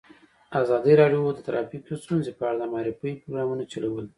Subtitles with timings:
[0.61, 4.09] ازادي راډیو د ټرافیکي ستونزې په اړه د معارفې پروګرامونه چلولي.